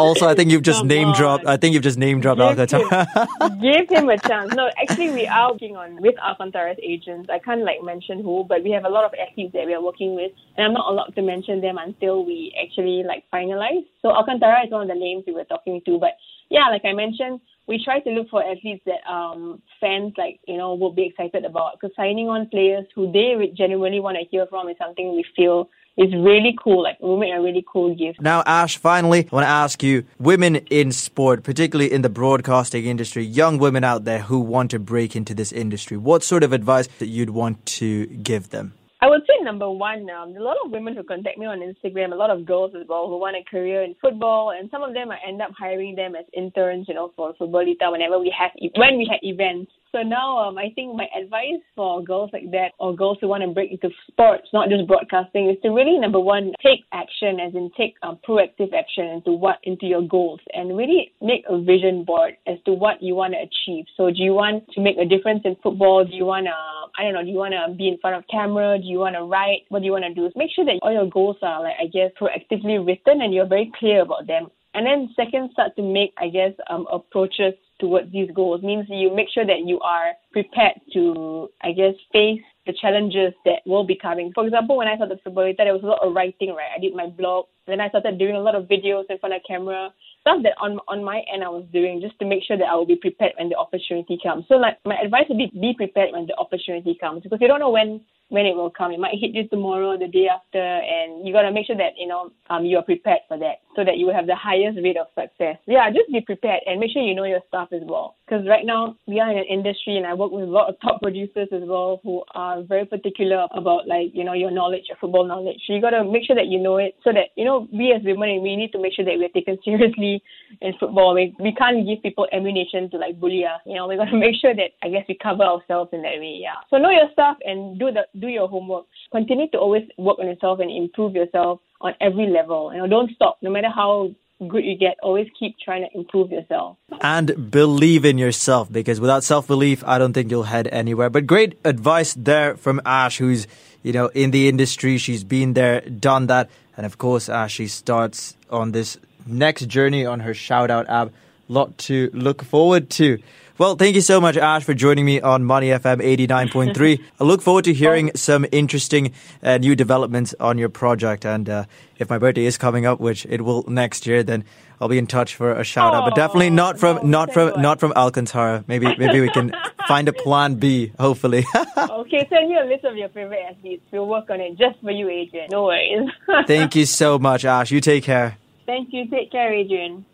also, 0.00 0.26
I 0.26 0.34
think 0.34 0.50
you've 0.50 0.62
just 0.62 0.80
Come 0.80 0.88
name 0.88 1.12
dropped. 1.12 1.46
I 1.46 1.56
think 1.56 1.74
you've 1.74 1.82
just 1.82 1.98
name 1.98 2.20
dropped 2.20 2.38
Give 2.38 2.58
Alcantara. 2.58 3.06
him, 3.06 3.60
give 3.60 3.88
him 3.88 4.08
a 4.08 4.18
chance. 4.18 4.52
No, 4.54 4.70
actually, 4.80 5.10
we 5.10 5.26
are 5.26 5.52
working 5.52 5.76
on 5.76 6.00
with 6.00 6.16
Alcantara's 6.18 6.78
agents. 6.82 7.28
I 7.30 7.38
can't 7.38 7.62
like 7.62 7.82
mention 7.82 8.22
who, 8.22 8.44
but 8.48 8.62
we 8.64 8.70
have 8.70 8.84
a 8.84 8.88
lot 8.88 9.04
of 9.04 9.12
athletes 9.14 9.52
that 9.54 9.66
we 9.66 9.74
are 9.74 9.82
working 9.82 10.14
with, 10.14 10.32
and 10.56 10.66
I'm 10.66 10.72
not 10.72 10.90
allowed 10.90 11.14
to 11.14 11.22
mention 11.22 11.60
them 11.60 11.78
until 11.78 12.24
we 12.24 12.54
actually 12.62 13.02
like 13.06 13.24
finalize. 13.32 13.84
So 14.02 14.10
Alcantara 14.10 14.64
is 14.66 14.70
one 14.72 14.82
of 14.82 14.88
the 14.88 14.94
names 14.94 15.24
we 15.26 15.32
were 15.32 15.44
talking 15.44 15.80
to, 15.86 15.98
but 15.98 16.16
yeah, 16.50 16.68
like 16.68 16.84
I 16.84 16.92
mentioned, 16.92 17.40
we 17.68 17.82
try 17.82 18.00
to 18.00 18.10
look 18.10 18.28
for 18.28 18.42
athletes 18.44 18.82
that 18.86 19.08
um 19.10 19.62
fans 19.80 20.12
like 20.18 20.40
you 20.48 20.56
know 20.58 20.74
will 20.74 20.92
be 20.92 21.06
excited 21.06 21.44
about 21.44 21.78
because 21.80 21.94
signing 21.94 22.28
on 22.28 22.48
players 22.48 22.84
who 22.94 23.10
they 23.12 23.52
genuinely 23.56 24.00
want 24.00 24.16
to 24.18 24.24
hear 24.30 24.46
from 24.46 24.68
is 24.68 24.76
something 24.78 25.14
we 25.14 25.24
feel 25.36 25.70
is 26.00 26.12
really 26.14 26.56
cool. 26.62 26.82
Like 26.82 26.98
we 27.00 27.16
make 27.18 27.32
a 27.32 27.40
really 27.40 27.64
cool 27.70 27.94
gift. 27.94 28.20
Now, 28.20 28.42
Ash, 28.46 28.78
finally, 28.78 29.28
I 29.30 29.34
want 29.34 29.44
to 29.44 29.50
ask 29.50 29.82
you 29.82 30.04
women 30.18 30.56
in 30.70 30.92
sport, 30.92 31.42
particularly 31.44 31.92
in 31.92 32.00
the 32.02 32.08
broadcasting 32.08 32.86
industry, 32.86 33.22
young 33.22 33.58
women 33.58 33.84
out 33.84 34.04
there 34.04 34.20
who 34.20 34.40
want 34.40 34.70
to 34.70 34.78
break 34.78 35.14
into 35.14 35.34
this 35.34 35.52
industry, 35.52 35.98
what 35.98 36.24
sort 36.24 36.42
of 36.42 36.52
advice 36.52 36.88
that 36.98 37.08
you'd 37.08 37.30
want 37.30 37.64
to 37.80 38.06
give 38.06 38.48
them? 38.48 38.72
I 39.02 39.08
would 39.08 39.22
say 39.22 39.42
number 39.42 39.70
one, 39.70 40.10
um, 40.10 40.36
a 40.36 40.40
lot 40.40 40.58
of 40.62 40.70
women 40.70 40.94
who 40.94 41.02
contact 41.02 41.38
me 41.38 41.46
on 41.46 41.60
Instagram, 41.60 42.12
a 42.12 42.16
lot 42.16 42.28
of 42.28 42.44
girls 42.44 42.72
as 42.78 42.86
well 42.86 43.08
who 43.08 43.18
want 43.18 43.34
a 43.34 43.42
career 43.50 43.82
in 43.82 43.94
football, 44.00 44.50
and 44.50 44.70
some 44.70 44.82
of 44.82 44.92
them 44.92 45.10
I 45.10 45.16
end 45.26 45.40
up 45.40 45.52
hiring 45.58 45.96
them 45.96 46.14
as 46.14 46.26
interns, 46.34 46.86
you 46.86 46.94
know, 46.94 47.10
for 47.16 47.32
Footballita 47.34 47.90
whenever 47.90 48.18
we 48.18 48.34
have 48.38 48.50
e- 48.58 48.70
when 48.76 48.98
we 48.98 49.08
had 49.10 49.20
events. 49.22 49.72
So 49.92 50.02
now, 50.02 50.38
um, 50.38 50.56
I 50.56 50.70
think 50.76 50.94
my 50.94 51.06
advice 51.20 51.60
for 51.74 52.02
girls 52.02 52.30
like 52.32 52.48
that 52.52 52.72
or 52.78 52.94
girls 52.94 53.18
who 53.20 53.26
want 53.26 53.42
to 53.42 53.50
break 53.50 53.72
into 53.72 53.90
sports, 54.06 54.46
not 54.52 54.68
just 54.68 54.86
broadcasting, 54.86 55.50
is 55.50 55.56
to 55.62 55.70
really 55.70 55.98
number 55.98 56.20
one 56.20 56.52
take 56.62 56.84
action, 56.92 57.40
as 57.40 57.54
in 57.54 57.70
take 57.76 57.96
um, 58.02 58.18
proactive 58.26 58.72
action 58.72 59.06
into 59.06 59.32
what 59.32 59.58
into 59.64 59.86
your 59.86 60.02
goals, 60.06 60.38
and 60.54 60.76
really 60.76 61.12
make 61.20 61.42
a 61.48 61.60
vision 61.60 62.04
board 62.04 62.34
as 62.46 62.58
to 62.66 62.72
what 62.72 63.02
you 63.02 63.16
want 63.16 63.34
to 63.34 63.40
achieve. 63.40 63.84
So, 63.96 64.10
do 64.10 64.22
you 64.22 64.32
want 64.32 64.62
to 64.74 64.80
make 64.80 64.96
a 64.96 65.04
difference 65.04 65.42
in 65.44 65.56
football? 65.60 66.04
Do 66.04 66.14
you 66.14 66.24
want 66.24 66.46
to, 66.46 66.54
I 66.96 67.02
don't 67.02 67.14
know, 67.14 67.24
do 67.24 67.30
you 67.30 67.38
want 67.38 67.54
to 67.54 67.74
be 67.74 67.88
in 67.88 67.98
front 67.98 68.14
of 68.14 68.24
camera? 68.30 68.78
Do 68.78 68.86
you 68.86 69.00
want 69.00 69.16
to 69.16 69.24
write? 69.24 69.66
What 69.70 69.80
do 69.80 69.86
you 69.86 69.92
want 69.92 70.04
to 70.04 70.14
do? 70.14 70.30
Make 70.36 70.50
sure 70.54 70.64
that 70.66 70.78
all 70.82 70.92
your 70.92 71.10
goals 71.10 71.36
are, 71.42 71.62
like 71.62 71.74
I 71.82 71.86
guess, 71.86 72.12
proactively 72.14 72.78
written 72.78 73.22
and 73.22 73.34
you're 73.34 73.48
very 73.48 73.72
clear 73.76 74.02
about 74.02 74.28
them. 74.28 74.50
And 74.74 74.86
then 74.86 75.10
second, 75.16 75.50
start 75.52 75.74
to 75.76 75.82
make, 75.82 76.12
I 76.18 76.28
guess, 76.28 76.52
um, 76.68 76.86
approaches 76.92 77.54
towards 77.80 78.12
these 78.12 78.30
goals 78.34 78.62
means 78.62 78.86
you 78.88 79.14
make 79.14 79.28
sure 79.32 79.46
that 79.46 79.66
you 79.66 79.80
are 79.80 80.12
prepared 80.32 80.80
to, 80.92 81.48
I 81.62 81.72
guess, 81.72 81.94
face 82.12 82.42
the 82.66 82.74
challenges 82.80 83.32
that 83.44 83.62
will 83.66 83.84
be 83.84 83.96
coming. 83.96 84.32
For 84.34 84.44
example, 84.44 84.76
when 84.76 84.86
I 84.86 84.96
started 84.96 85.18
Footballita, 85.26 85.58
there 85.58 85.72
was 85.72 85.82
a 85.82 85.86
lot 85.86 86.06
of 86.06 86.14
writing, 86.14 86.50
right? 86.54 86.70
I 86.76 86.78
did 86.78 86.94
my 86.94 87.06
blog. 87.06 87.46
Then 87.66 87.80
I 87.80 87.88
started 87.88 88.18
doing 88.18 88.36
a 88.36 88.40
lot 88.40 88.54
of 88.54 88.64
videos 88.64 89.04
in 89.08 89.18
front 89.18 89.34
of 89.34 89.42
camera. 89.46 89.90
Stuff 90.20 90.42
that 90.42 90.52
on 90.60 90.78
on 90.86 91.02
my 91.02 91.22
end 91.32 91.42
I 91.42 91.48
was 91.48 91.64
doing 91.72 92.00
just 92.00 92.18
to 92.18 92.26
make 92.26 92.42
sure 92.44 92.58
that 92.58 92.68
I 92.68 92.74
will 92.74 92.86
be 92.86 92.96
prepared 92.96 93.32
when 93.38 93.48
the 93.48 93.56
opportunity 93.56 94.18
comes. 94.22 94.44
So 94.48 94.56
like 94.56 94.76
my 94.84 94.96
advice 95.02 95.24
would 95.30 95.38
be 95.38 95.50
be 95.58 95.72
prepared 95.74 96.12
when 96.12 96.26
the 96.26 96.36
opportunity 96.36 96.96
comes 97.00 97.22
because 97.22 97.38
you 97.40 97.48
don't 97.48 97.60
know 97.60 97.70
when 97.70 98.00
when 98.28 98.44
it 98.44 98.54
will 98.54 98.70
come. 98.70 98.92
It 98.92 99.00
might 99.00 99.18
hit 99.18 99.34
you 99.34 99.48
tomorrow, 99.48 99.96
the 99.96 100.08
day 100.08 100.28
after, 100.28 100.60
and 100.60 101.26
you 101.26 101.32
gotta 101.32 101.50
make 101.50 101.66
sure 101.66 101.76
that 101.76 101.96
you 101.96 102.06
know 102.06 102.32
um 102.50 102.66
you 102.66 102.76
are 102.76 102.82
prepared 102.84 103.20
for 103.28 103.38
that, 103.38 103.62
so 103.76 103.84
that 103.84 103.98
you 103.98 104.06
will 104.06 104.14
have 104.14 104.26
the 104.26 104.34
highest 104.34 104.78
rate 104.82 104.96
of 104.96 105.06
success. 105.14 105.56
Yeah, 105.66 105.88
just 105.90 106.10
be 106.10 106.20
prepared 106.20 106.60
and 106.66 106.80
make 106.80 106.90
sure 106.92 107.02
you 107.02 107.14
know 107.14 107.24
your 107.24 107.40
stuff 107.48 107.68
as 107.72 107.82
well. 107.84 108.16
Because 108.26 108.46
right 108.46 108.66
now 108.66 108.96
we 109.06 109.20
are 109.20 109.30
in 109.30 109.38
an 109.38 109.44
industry, 109.48 109.96
and 109.96 110.06
I 110.06 110.14
work 110.14 110.32
with 110.32 110.44
a 110.44 110.50
lot 110.50 110.68
of 110.68 110.76
top 110.80 111.00
producers 111.02 111.48
as 111.52 111.62
well 111.64 112.00
who 112.02 112.22
are 112.34 112.62
very 112.62 112.86
particular 112.86 113.46
about 113.54 113.86
like 113.86 114.10
you 114.12 114.24
know 114.24 114.32
your 114.32 114.50
knowledge, 114.50 114.84
your 114.88 114.98
football 115.00 115.26
knowledge. 115.26 115.58
So 115.66 115.74
you 115.74 115.80
gotta 115.80 116.04
make 116.04 116.26
sure 116.26 116.36
that 116.36 116.46
you 116.46 116.58
know 116.58 116.78
it, 116.78 116.96
so 117.04 117.12
that 117.12 117.30
you 117.36 117.44
know 117.44 117.68
we 117.72 117.92
as 117.92 118.02
women 118.04 118.42
we 118.42 118.56
need 118.56 118.72
to 118.72 118.80
make 118.80 118.94
sure 118.94 119.04
that 119.04 119.18
we're 119.18 119.28
taken 119.30 119.58
seriously 119.64 120.22
in 120.60 120.72
football. 120.80 121.14
We 121.14 121.34
we 121.38 121.54
can't 121.54 121.86
give 121.86 122.02
people 122.02 122.26
ammunition 122.32 122.90
to 122.90 122.98
like 122.98 123.20
bully 123.20 123.44
us. 123.44 123.60
You 123.66 123.76
know, 123.76 123.86
we 123.86 123.96
gotta 123.96 124.16
make 124.18 124.34
sure 124.40 124.54
that 124.54 124.74
I 124.82 124.88
guess 124.88 125.04
we 125.08 125.16
cover 125.22 125.42
ourselves 125.42 125.90
in 125.92 126.02
that 126.02 126.18
way. 126.18 126.38
Yeah. 126.42 126.58
So 126.70 126.78
know 126.78 126.90
your 126.90 127.10
stuff 127.12 127.36
and 127.44 127.78
do 127.78 127.90
the 127.92 128.06
do 128.18 128.26
your 128.26 128.48
homework. 128.48 128.86
Continue 129.12 129.48
to 129.50 129.58
always 129.58 129.84
work 129.96 130.18
on 130.18 130.26
yourself 130.26 130.58
and 130.60 130.70
improve 130.70 131.14
yourself 131.14 131.60
on 131.80 131.94
every 132.00 132.26
level. 132.26 132.72
You 132.72 132.78
know, 132.80 132.86
don't 132.86 133.10
stop. 133.14 133.38
No 133.42 133.50
matter 133.50 133.68
how 133.74 134.10
good 134.48 134.64
you 134.64 134.76
get, 134.76 134.96
always 135.02 135.28
keep 135.38 135.56
trying 135.58 135.86
to 135.88 135.98
improve 135.98 136.30
yourself. 136.30 136.76
and 137.02 137.50
believe 137.50 138.04
in 138.04 138.18
yourself 138.18 138.70
because 138.72 139.00
without 139.00 139.24
self 139.24 139.46
belief, 139.46 139.82
I 139.86 139.98
don't 139.98 140.12
think 140.12 140.30
you'll 140.30 140.44
head 140.44 140.68
anywhere. 140.72 141.10
But 141.10 141.26
great 141.26 141.58
advice 141.64 142.14
there 142.14 142.56
from 142.56 142.80
Ash, 142.84 143.18
who's 143.18 143.46
you 143.82 143.92
know 143.92 144.06
in 144.08 144.30
the 144.30 144.48
industry. 144.48 144.98
She's 144.98 145.24
been 145.24 145.54
there, 145.54 145.80
done 145.82 146.26
that, 146.28 146.50
and 146.76 146.86
of 146.86 146.98
course, 146.98 147.28
Ash 147.28 147.52
she 147.54 147.66
starts 147.66 148.36
on 148.50 148.72
this 148.72 148.98
next 149.26 149.66
journey 149.68 150.06
on 150.06 150.20
her 150.20 150.34
shout 150.34 150.70
out 150.70 150.88
app. 150.88 151.10
Lot 151.48 151.76
to 151.78 152.10
look 152.12 152.44
forward 152.44 152.90
to. 152.90 153.18
Well, 153.60 153.76
thank 153.76 153.94
you 153.94 154.00
so 154.00 154.22
much, 154.22 154.38
Ash, 154.38 154.64
for 154.64 154.72
joining 154.72 155.04
me 155.04 155.20
on 155.20 155.44
Money 155.44 155.68
FM 155.68 155.98
89.3. 155.98 156.98
I 157.20 157.24
look 157.24 157.42
forward 157.42 157.64
to 157.66 157.74
hearing 157.74 158.10
some 158.14 158.46
interesting 158.52 159.12
uh, 159.42 159.58
new 159.58 159.76
developments 159.76 160.34
on 160.40 160.56
your 160.56 160.70
project. 160.70 161.26
And 161.26 161.46
uh, 161.46 161.64
if 161.98 162.08
my 162.08 162.16
birthday 162.16 162.46
is 162.46 162.56
coming 162.56 162.86
up, 162.86 163.00
which 163.00 163.26
it 163.26 163.42
will 163.42 163.64
next 163.68 164.06
year, 164.06 164.22
then 164.22 164.46
I'll 164.80 164.88
be 164.88 164.96
in 164.96 165.06
touch 165.06 165.34
for 165.34 165.52
a 165.52 165.62
shout 165.62 165.92
out. 165.92 166.06
But 166.06 166.14
definitely 166.14 166.48
not 166.48 166.78
from 166.78 166.96
no, 166.96 167.02
not 167.02 167.34
from 167.34 167.48
what. 167.50 167.60
not 167.60 167.80
from 167.80 167.92
Alcantara. 167.96 168.64
Maybe 168.66 168.96
maybe 168.96 169.20
we 169.20 169.28
can 169.28 169.52
find 169.86 170.08
a 170.08 170.14
plan 170.14 170.54
B. 170.54 170.94
Hopefully. 170.98 171.44
Okay, 172.00 172.26
send 172.30 172.48
me 172.48 172.56
a 172.56 172.64
list 172.64 172.84
of 172.84 172.96
your 172.96 173.08
favorite 173.10 173.42
athletes. 173.48 173.84
We'll 173.92 174.06
work 174.06 174.30
on 174.30 174.40
it 174.40 174.56
just 174.56 174.80
for 174.80 174.90
you, 174.90 175.08
Adrian. 175.08 175.48
No 175.50 175.64
worries. 175.64 176.10
thank 176.46 176.74
you 176.74 176.86
so 176.86 177.18
much, 177.18 177.44
Ash. 177.44 177.70
You 177.70 177.80
take 177.80 178.04
care. 178.04 178.38
Thank 178.66 178.88
you. 178.92 179.06
Take 179.08 179.30
care, 179.30 179.52
Adrian. 179.52 180.06